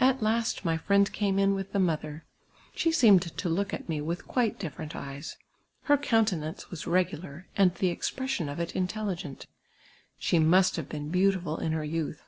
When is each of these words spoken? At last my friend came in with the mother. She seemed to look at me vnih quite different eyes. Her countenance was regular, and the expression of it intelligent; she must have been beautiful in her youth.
At 0.00 0.20
last 0.20 0.64
my 0.64 0.76
friend 0.76 1.12
came 1.12 1.38
in 1.38 1.54
with 1.54 1.70
the 1.70 1.78
mother. 1.78 2.24
She 2.74 2.90
seemed 2.90 3.22
to 3.22 3.48
look 3.48 3.72
at 3.72 3.88
me 3.88 4.00
vnih 4.00 4.24
quite 4.26 4.58
different 4.58 4.96
eyes. 4.96 5.36
Her 5.84 5.96
countenance 5.96 6.70
was 6.72 6.88
regular, 6.88 7.46
and 7.56 7.72
the 7.76 7.90
expression 7.90 8.48
of 8.48 8.58
it 8.58 8.74
intelligent; 8.74 9.46
she 10.18 10.40
must 10.40 10.74
have 10.74 10.88
been 10.88 11.08
beautiful 11.08 11.56
in 11.58 11.70
her 11.70 11.84
youth. 11.84 12.24